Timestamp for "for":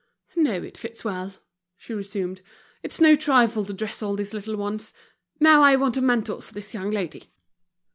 6.41-6.55